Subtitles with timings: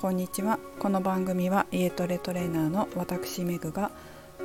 [0.00, 0.58] こんにちは。
[0.78, 3.90] この番組は家トレトレーナーの私メグが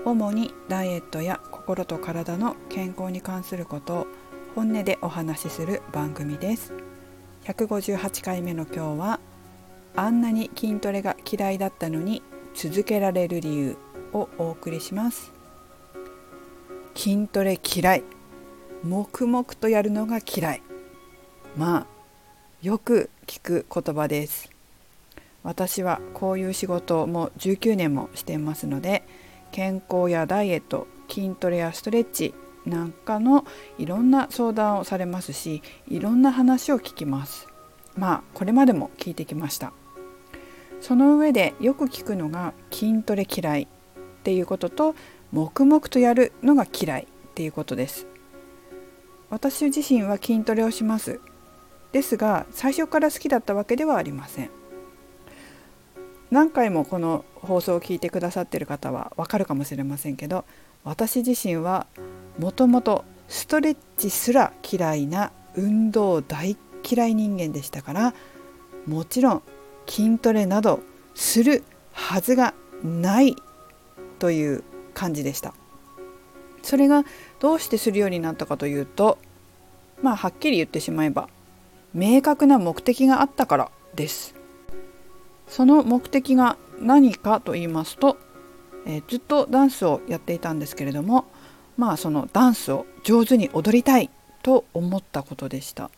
[0.03, 4.07] 主にダイエットや心と体の健康に関することを
[4.53, 6.73] 本音でお話しする番組です。
[7.45, 9.21] 158回目の今日は
[9.95, 12.21] あんなに筋トレが嫌いだったのに
[12.53, 13.77] 続けられる理由
[14.11, 15.31] をお送りします。
[16.95, 18.03] 筋トレ嫌い。
[18.83, 20.61] 黙々とやるのが嫌い。
[21.55, 21.87] まあ
[22.61, 24.54] よく聞く言葉です。
[25.45, 29.03] 私はこういう仕事も19年もしていますので
[29.51, 32.33] 健康やダイエット筋トレやストレッチ
[32.65, 33.45] なんかの
[33.77, 37.47] いろんな相談をされますしいろんな話を聞きます。
[37.95, 39.71] まあこれまでも聞いてきました。
[40.81, 43.67] その上でよく聞くのが筋トレ嫌いっ
[44.23, 44.95] ていうことと
[45.31, 48.07] 黙々とやるのが嫌いっていうことです。
[49.29, 51.19] 私自身は筋トレをします。
[51.91, 54.49] ですが最初から好きだったわけではありません。
[56.35, 60.43] 何回もこの放送を聞いてくださってる方はわかるかもしれませんけど
[60.83, 61.87] 私自身は
[62.37, 68.13] もともとストレッチすら嫌いな運動大嫌い人間でしたから
[68.85, 69.43] もちろん
[69.87, 70.81] 筋トレなど
[71.13, 71.63] する
[71.93, 73.37] はずがない
[74.19, 75.53] という感じでした。
[76.63, 77.05] それが
[77.39, 79.19] どうしてするようになったかというと
[80.01, 81.29] まあはっきり言ってしまえば
[81.93, 84.35] 明確な目的があったからです。
[85.47, 88.17] その目的が何かと言いますと、
[88.85, 91.25] えー、ずっとダンスをやっていたんですけれども
[91.77, 94.09] まあそのダンスを上手に踊りたい
[94.43, 95.89] と思ったことでした。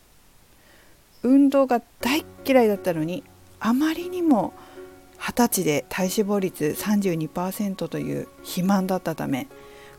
[1.24, 3.24] 運動が大嫌いだったのに
[3.60, 4.54] あまりにも
[5.20, 9.48] 20歳で体脂肪率32%という肥満だったため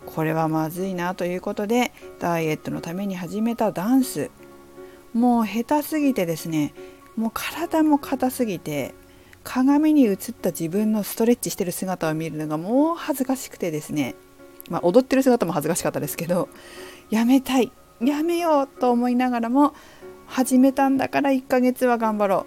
[0.07, 4.31] これはまずいなということでダイエットのために始めたダンス。
[5.15, 6.75] もう下手すぎてですね
[7.17, 8.95] もう体も硬すぎて
[9.49, 14.15] 鏡に映った自分のストレッチしてる姿を見るのがもう恥ずかしくてですね
[14.69, 16.51] まあ、踊ってる姿も恥ずかしかったですけど
[17.09, 17.73] やめたい
[18.03, 19.75] やめようと思いながらも
[20.27, 22.47] 始めたんだから1ヶ月は頑張ろ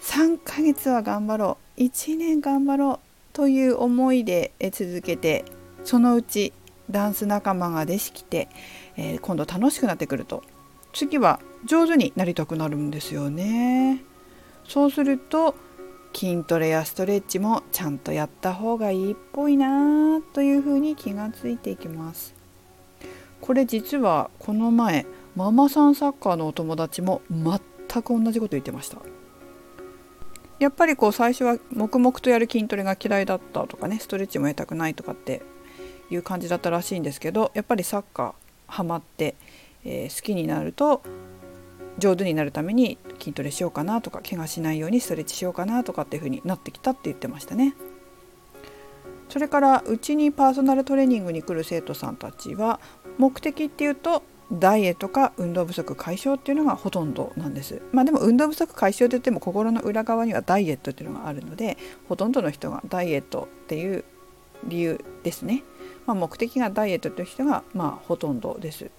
[0.00, 2.98] う3ヶ月は頑張ろう1年頑張ろう
[3.34, 5.44] という思いで続けて
[5.84, 6.54] そのうち
[6.90, 8.48] ダンス仲間ができて、
[8.96, 10.42] えー、今度楽しくなってくると
[10.94, 14.02] 次は上手になりたくなるんですよね。
[14.66, 15.54] そうすると
[16.12, 22.34] 筋トレやストレッチもちゃんとやった方がいいっぽいなというふうに気がついていきます。
[23.40, 28.98] これ実はこの前ママさんサッカーのお友達も全く同じこと言ってました。
[30.58, 35.42] やっぱりこう最初は黙々とやる筋トレが嫌いだったとかねストレッチもやりたくないとかって
[36.10, 38.32] いう感じだったらしいんですけどやっぱりサッカー
[38.66, 39.36] ハマって、
[39.84, 41.02] えー、好きになると
[41.98, 47.74] 上手になるために筋トレしようかなとか怪我しないようにストレッチしようかなとかっていう風になってきたって言ってましたね。
[49.28, 52.80] それからうちにパーソナルトレーニングに来る生徒さんたちは
[53.18, 57.82] 目的っていうとダイエットか運動不足解消っていうのがほとんどなんです。
[57.92, 61.76] まあでも運動不足解消といっても心の裏側にはダイエットっていうのがあるので
[62.08, 64.04] ほとんどの人がダイエットっていう
[64.64, 65.62] 理由ですね。
[66.06, 68.90] まあ、目的がダイエットという人がまあほとんどです。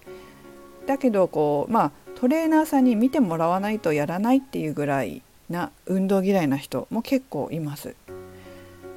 [0.86, 7.96] だけどこうまあトレーナーさんに見てもらわないとやらないっていうぐらいな運動嫌いな人も結構います。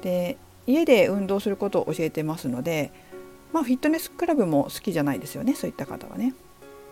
[0.02, 0.36] で
[0.66, 2.92] 家で運動することを教えてますので、
[3.50, 6.34] まあ、フィットネスクラブも好きじゃないですよねそういった方はね。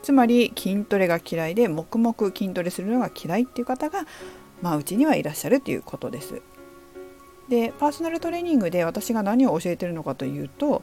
[0.02, 4.06] つまり筋トレが嫌いで黙々筋トレするのが嫌いっていう方が、
[4.62, 6.40] まあ、うちにはいらっしゃるということです。
[7.50, 10.82] でパーソナルトレーニングで私が何を教えてるのかというと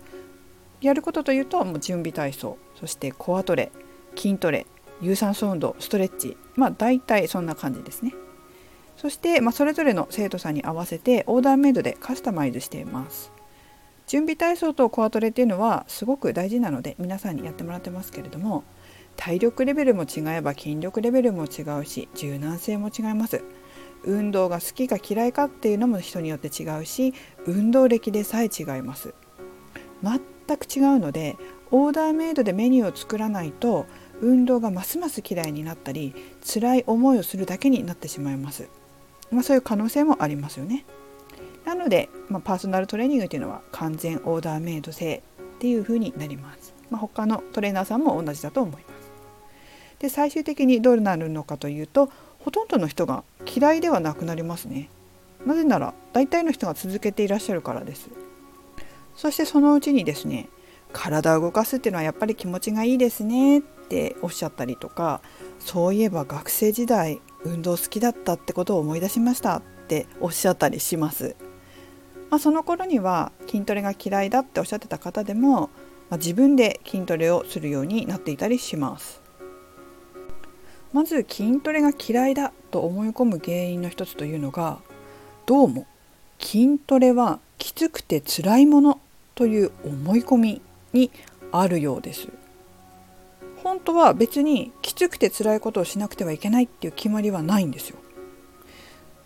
[0.80, 3.72] やることというともう準備体操そしてコアトレ
[4.16, 4.68] 筋トレ
[5.02, 6.38] 有酸素運動ストレッチ。
[6.56, 8.14] まあ大体そんな感じですね。
[8.98, 13.32] そして、まあ、それぞれの生徒さんに合わせてオーダーメイドでカスタマイズしています。
[14.08, 18.64] 準備体操とコアトレっていうのはすごく大事なので皆さんにやってもらってますけれども
[19.16, 23.44] 体力レベルも違えば筋力レベルも違うし柔軟性も違います。
[24.04, 27.14] 運動が好きか嫌いかっていうのも人によって違うし
[27.46, 29.14] 運動歴でさえ違います。
[30.02, 31.38] 全く違うので
[31.72, 33.86] オーダーメイドでメニューを作らないと
[34.22, 36.14] 運動がますます嫌いになったり
[36.44, 38.68] 辛い思いをするだけになってしまいます、
[39.32, 40.86] まあ、そういう可能性もありますよね。
[41.66, 45.22] なので、まあ、パーソナルトレーニングというのは完全オーダーメイド制っ
[45.60, 49.10] ていうふうになります、まあ、他のトレーナーさんも同じだと思います。
[50.00, 54.90] で最終的にどうなるのかというとほとんどの人が嫌いではなくなりますね。
[55.46, 58.10] なぜなら大体の人が続けていらっしゃるからです。
[59.16, 60.48] そしてそのうちにですね
[60.94, 63.60] 体を動かすっていうのはやっぱり気持ちがいいですね。
[63.60, 65.22] っておっしゃったりとか
[65.60, 71.36] そういえば学生時代運動好きだったってことを思い出しましたっっておっしゃったりします。
[72.30, 75.72] まあ、その頃には筋トレが嫌いだっておっしゃってた方でも、
[76.12, 79.20] まあ、自分で筋トレをするようになっていたりします。
[80.94, 84.80] まず筋トレが嫌いだと思い込む原因の一つというのが
[85.46, 85.86] どうも
[86.40, 89.00] 筋トレはきつくて辛いもの
[89.36, 90.62] という思い込み
[90.94, 91.12] に
[91.52, 92.28] あるようです。
[93.64, 97.98] 本当は別にきつくて辛いことをしなくてはいけないっていう決まりはないんですよ。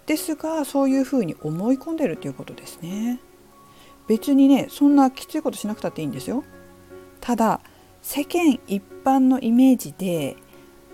[0.05, 3.19] ですがそういうふうに思い込んでるっていうことですね。
[4.07, 6.43] 別にねそんなきついことしなくたっていいんですよ。
[7.21, 7.61] ただ
[8.01, 10.35] 世間一般のイメージで、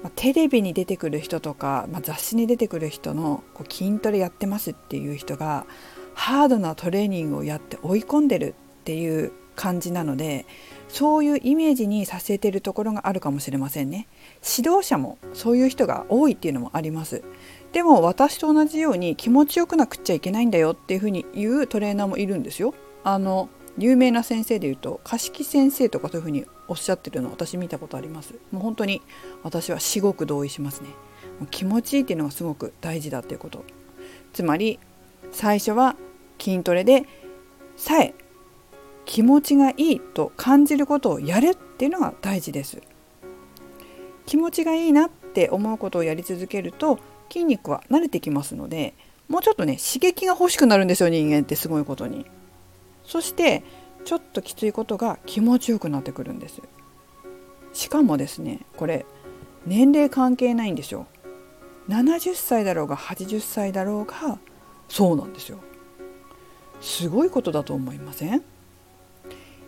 [0.03, 5.65] まあ、テレビに出てくる人とか、まあ、雑誌に出てくる人のこう筋トレやってますっていう人が
[6.13, 10.45] ハードなトレーニングをやって追い込んでるっていう感じなので
[10.89, 14.07] そういうイメージにさせてるところがあるかもしれませんね。
[14.57, 17.24] 指導者もそういう人が多いっていうのもあります。
[17.71, 22.74] でも私と同じように気持ちよくなくっちゃいけないんだよっていうふうに言うトレーナーもいるんですよ。
[23.03, 28.33] あの有名な先生でいうと貸木先生とかそういうふうにおっしゃってるの私見たことあります。
[28.51, 29.01] もう本当に
[29.44, 30.89] 私は至極同意しますね。
[31.51, 33.63] 気持ちいいっていうのがすごく大事だっていうこと。
[34.33, 34.80] つまり
[35.31, 35.95] 最初は
[36.39, 37.06] 筋トレで
[37.77, 38.13] さえ
[39.09, 42.79] 気持ちがいいと感じることをやるっていうのが大事です。
[44.27, 48.94] 気持ちがいいなって思うことをやり続けると筋肉は慣れてきますので
[49.27, 52.27] もうちょっとね刺激が欲しくなるんですよ人間ってすごいことに。
[53.03, 53.63] そして
[54.06, 56.61] ちょっときついことが気持ちよくなってくるんです。
[57.73, 59.07] しかもですねこれ
[59.65, 61.07] 年齢関係ないんですよ。
[61.88, 64.38] 70歳だろうが80歳だろうが
[64.88, 65.57] そうなんですよ。
[66.79, 68.44] すごいことだと思いません？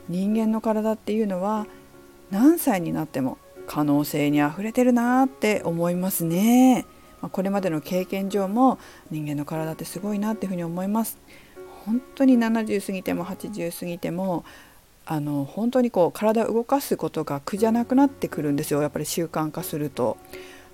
[0.10, 1.68] 人間の体っていうのは
[2.30, 3.38] 何歳になっても
[3.68, 6.86] 可能性にあふれてるなって思いますね。
[7.32, 8.80] これまでの経験上も
[9.12, 11.18] 人間の体ってすごいなっていうふうに思います。
[11.86, 14.44] 本当に70過ぎても80過ぎても
[15.06, 20.18] あの本当にこう体を動かすことが苦じゃなくなってくるんですよやっぱり習慣化すると。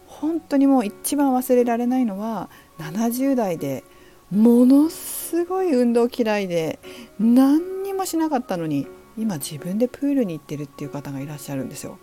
[0.08, 3.84] 本当にもう一番忘れられないのは70代で
[4.32, 6.80] ものすごい運動嫌いで
[7.20, 11.98] 何にもしなかったのに今自分でプールに行ってるっていう方がいらっしゃるんですよ。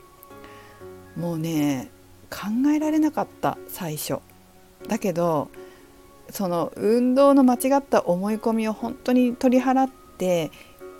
[1.17, 1.91] もうね
[2.31, 4.19] 考えられなかった最初。
[4.89, 5.49] だけど
[6.31, 10.51] その運動の間違った思い込みを本当に取り払って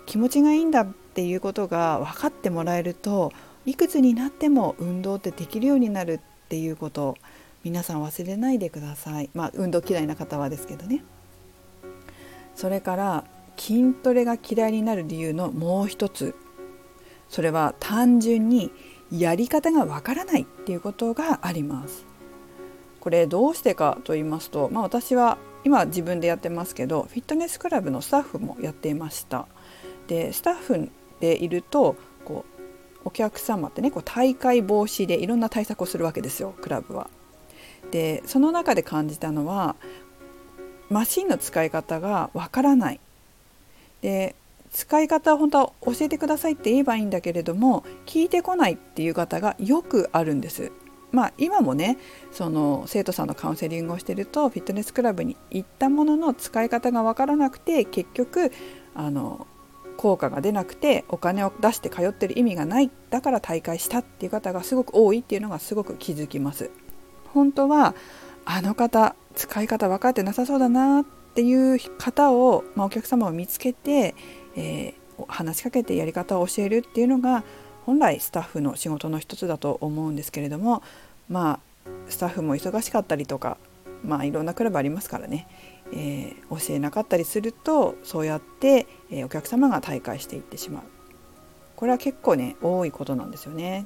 [0.05, 3.31] 気持ちがいいんだっていうことが分かってもらえると
[3.65, 7.17] いくつになっても運動ってできるようになるっていうこと
[7.63, 9.29] 皆さん忘れないでください。
[9.33, 11.03] まあ運動嫌いな方はですけどね。
[12.55, 13.23] それから
[13.57, 16.35] 筋トレが嫌いになる理由のもう一つ
[17.29, 18.71] それは単純に
[19.11, 22.05] やり方がわからないっていうことがあります。
[22.99, 29.47] これどうしてかと言いますと、まあ、私は今自分でやってますけどフィットネスクラブのスタッフもやっていました。
[30.07, 37.09] でスタッフでいるとこうお客様ってねこう大会防止でいろんな対策をするわけですよクラブは。
[37.91, 39.75] でその中で感じたのは
[40.89, 42.99] マシンの使い方がわからない
[44.05, 44.35] で
[44.71, 50.71] 使い方本当は教えてくださいって言えばいいんだけれども聞いてこないっていう方がよくあるんです。
[51.11, 51.97] まあ、今もね
[52.31, 58.51] その生徒さんのカウンセリングをしてるとフィットネスクラブに行ったものの使い方が分からなくて結局
[58.93, 59.47] あの
[59.97, 66.69] 効果が出なくてお金を出して通ってる意味がないだから大会したっていう方がすごく多いっていうのがすごく気づきます。
[67.33, 67.95] 本当は
[68.43, 71.05] あの方使い方分かってなさそうだな
[71.35, 74.15] っていう方を、まあ、お客様を見つけて、
[74.55, 77.43] えー、話しかけてやり方を教えるっていうのが
[77.85, 80.81] 本来スタッフの仕事の一つだと思うんですけれども
[81.27, 83.57] まあスタッフも忙しかったりとか
[84.01, 85.45] まあいろんなクラブありますからね、
[85.91, 90.83] えー、教えなかったりするとそうやって、えー、お客様が退会していってしまう
[91.75, 93.85] これは結構ね多いことなんですよね。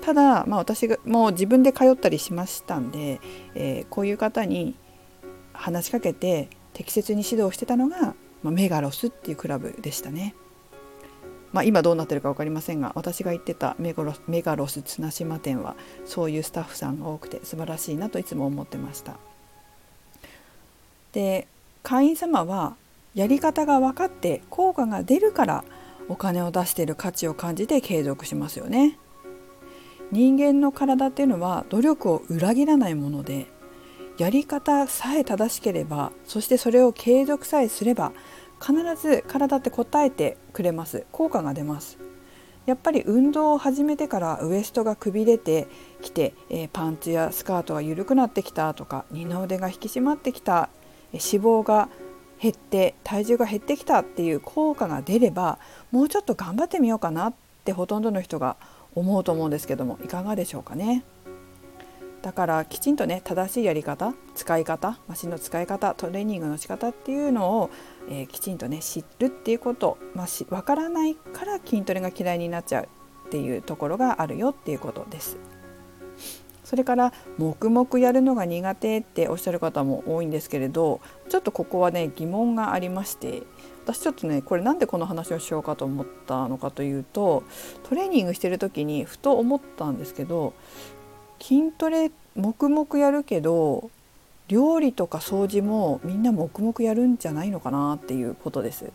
[0.00, 3.20] ただ、まあ、私がもう自分で通ったりしましたんで、
[3.54, 4.74] えー、こういう方に
[5.52, 10.34] 話しかけて適切に指導してたのが、まあ、メガロスっていうクラブでしたね。
[11.52, 15.76] まあ、今どうなってるか分かりませんが私が行ってたメガロメガロス綱島店は
[16.06, 19.16] そういうスタッフさんが多くて素晴らしいなといつも思ってました。
[21.12, 21.46] で
[21.82, 22.74] 会員様は
[23.14, 25.64] やり方が分かって効果が出るから
[26.08, 28.98] お金を出している価値を感じて継続しますよね。
[30.10, 33.46] 人間の体っていうのは努力を裏切らないもので
[34.18, 38.12] やり方さえ正しければそしてそれを継続さえすれば
[38.60, 41.98] 必ず体って答えてくれます効果が出ます
[42.64, 45.66] やっぱり運動を始めてからウエストがくびれて
[46.00, 50.68] きて、えー、パンツやスカートが緩くなってきたとか二の腕が引き締まってきた
[51.12, 51.88] 脂肪が
[52.40, 55.58] 減って体重が減ってきたっていう効果が出れば
[55.90, 58.56] もうちょっと頑張ってみようかなってほとんどの人が
[58.94, 61.04] 思うと思うんですけどもいかがでしょうかね。
[62.22, 67.70] だからきちんとね正しいやり方使い方マシンの使い方トレーニングの仕方っていうのを、
[68.08, 72.88] えー、きちんとね知るっていうこと、まあ、し分からないから筋トレが嫌いになっちゃう
[73.26, 75.36] っていうところがあるよっていうことです。
[76.64, 83.42] それから黙々やるのが苦手っておっしゃる方も多いんですけれどちょっとここはね疑問がありまして
[83.84, 87.42] 私ちょっとねこれなんでこの話をしようかと思ったのかというと
[87.82, 90.54] トレーニングしてる時にふと思ったんですけど
[91.42, 93.90] 筋トレ黙々やるけど
[94.46, 98.92] 料理とか掃除もみんな黙々やるんじゃないのかなっていうことです。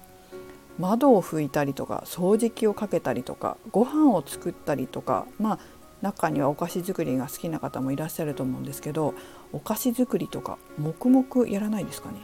[0.79, 5.59] 窓を拭いたりとか掃除機をかけたりとかご飯を作ったりとかまあ
[6.01, 9.15] 中にはお菓子作りが好きな方もいらっしゃると思うんですけど
[9.51, 12.19] お菓子作りとか黙々やらないですかね。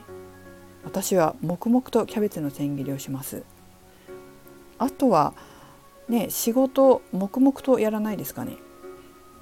[0.85, 3.43] 私は黙々とキャベツの千切りをします。
[4.77, 5.33] あとは
[6.07, 8.57] ね仕事黙々とやらないですかね。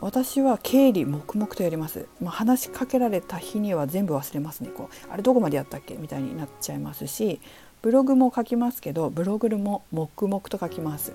[0.01, 4.69] 私は経理黙々とやります、まあ、話しかけられた日には全部忘れますね。
[4.75, 5.95] こうあれどこまでやったっけ？
[5.95, 7.39] みたいになっちゃいますし
[7.83, 11.13] ブログも書きますけどブログも黙々と書きます。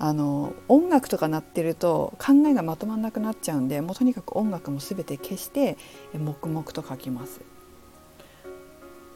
[0.00, 5.76] あの音楽とか鳴ってると考えがまとまらなくなっちゃうんでもうとにかく音楽も全て消して
[6.16, 7.40] 黙々と書きます。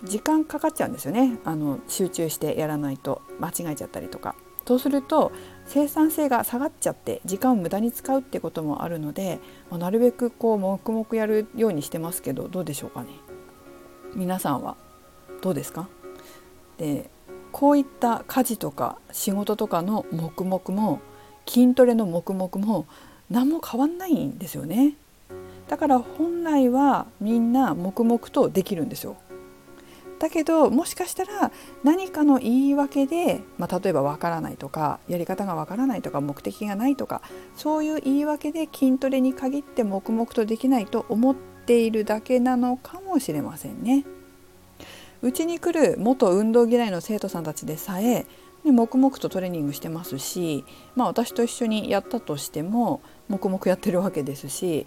[0.04, 1.38] 時間かかっちゃうんですよね。
[1.44, 4.34] あの集中してやらないと間違えちゃったりとか。
[4.66, 5.32] そうすると
[5.66, 9.38] 生産性が下がっちゃって時間を無駄に使うってこともあるので、
[9.70, 13.08] まあ、なるべくこう黙々やるようにしてますけどどうでしょうかね。
[14.14, 14.76] 皆さんは
[15.40, 15.88] どうですか？
[16.78, 17.10] で
[17.50, 21.00] こういった家事とか仕事とかの黙々も
[21.46, 22.86] 筋トレの黙々も
[23.30, 24.94] 何も変わんないんですよね。
[25.68, 29.16] だから本来はみんな黙々とできるんですよ。
[30.22, 31.50] だけどもしかしたら
[31.82, 37.22] 何かの言い訳で、まあ、例えばわからないとかやり方がわからないとか目的がないとか
[37.56, 44.04] そういう言い訳で筋トレに限って黙々とできないと思っているだけなのかもしれませんね。
[45.22, 48.24] うちに来る元運動嫌いの生徒さんたちでさえ
[48.64, 50.64] で黙々とトレーニングしてますし、
[50.94, 54.86] まあ、私と一緒にやったとしても黙々やってるわけですし、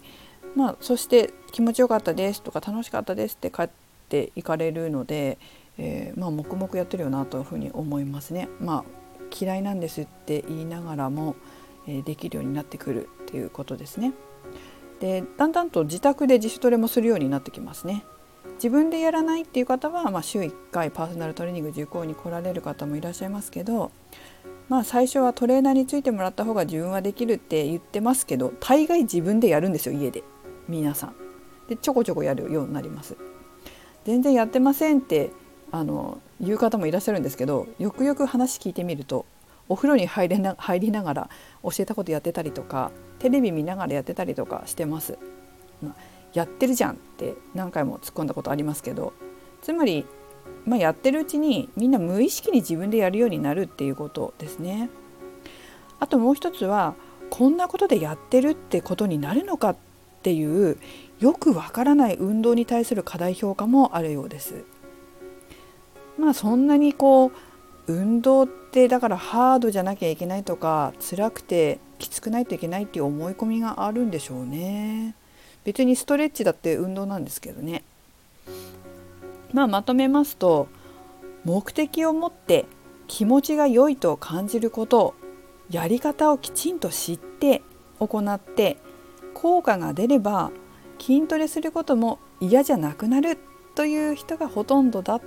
[0.56, 3.70] まあ、そして気持ちよかったですとか楽しかったですって帰っ
[4.08, 5.38] ていかれるので、
[5.78, 8.48] えー、まあ、黙々やってるよなというふうに思いますね。
[8.60, 8.84] まあ、
[9.38, 11.36] 嫌いなんですって言いながらも、
[11.88, 14.14] えー、できるようになってくるっていうことですね。
[15.00, 18.06] でだんだんと自宅で自主トレもするようになってきますね。
[18.56, 23.92] 自分でやらないっていう方は、まあ、週1回パーソナルトレーニング受講に来られる方もいらっしゃいますけど、
[24.70, 30.24] まあ、最初はトレーナーについてもらった方が自分はできるって言ってますけど大概自分でやるんですよ家で
[30.70, 31.16] 皆さん。
[31.68, 33.18] でちょこちょこやるようになります。
[34.06, 35.32] 全然やってませんって
[35.72, 39.26] あの言う方もいらっしゃるんですけどよくよく話聞いてみると
[39.68, 41.30] お風呂に入れな入りながら
[41.64, 45.18] 教えたことやってたりとかテレビ見ながらやってたりとかしてます。
[45.82, 45.96] まあ
[46.34, 49.14] やってるじゃんって何回も突っ込んだことありますけど
[49.62, 50.06] つまり、
[50.66, 54.90] まあ、やってるうちにみんな無意識に自分でやるようになるっていうことですね。
[56.00, 56.94] あともう一つは
[57.30, 59.76] こんなことでやってるってことになるのかっ
[60.24, 60.78] ていう
[61.20, 64.66] よくわからない運動に対する過大評価もあるようです。
[66.18, 67.32] まあそんなにこう
[67.88, 75.16] 運動ってだからハードじゃなきゃいけないとか辛くてきつくないといけないっていう思い込みがあるんでしょうね。
[75.64, 77.84] 別にストレッチだって運動なんですけどね。
[79.54, 80.68] まあまとめますと
[81.46, 82.66] 目的を持って
[83.08, 85.14] 気持ちが良いと感じること
[85.70, 87.62] やり方をきちんと知って
[88.00, 88.78] 行って
[89.34, 90.52] 効果が出れば
[91.00, 93.38] 筋トレすることも嫌じゃなくなる
[93.76, 95.22] という人がほとんどだっ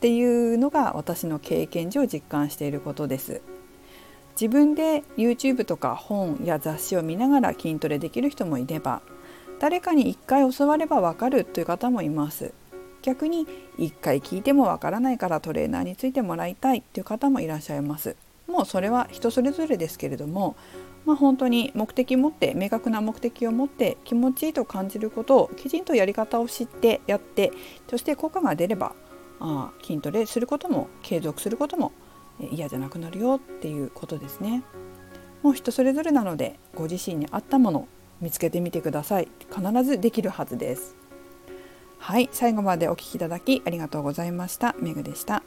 [0.00, 3.42] ていうのが私の経験上実感していることです。
[4.40, 9.02] 自分で YouTube とか本や雑誌を見ながら筋トレできる人もいれば
[9.58, 12.54] 誰かに一回教わればわかるという方もいます
[13.02, 13.46] 逆に
[13.78, 20.56] 一回聞いてもわからないからトレーナーについてもらいたいという方もいらっしゃいますもうそれは人それぞれですけれども
[21.06, 27.52] まあ、本当に目的を持って明確な目的を持って気持ちいいと感じることをきちんとやり方を知ってやって
[27.88, 28.94] そして効果が出れば
[29.40, 31.92] あ筋トレすることも継続することも
[32.52, 34.62] 嫌じゃなくなるよっていうことですね。
[35.42, 37.88] もう人それぞれなのでご自身に合ったもの
[38.20, 39.28] 見つけてみてください。
[39.54, 40.96] 必ずできるはずです。
[41.98, 44.74] はい最後までお聴きいただきありがとうございました。
[44.78, 45.42] めぐでした。